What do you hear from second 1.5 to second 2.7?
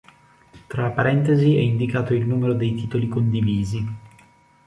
è indicato il numeri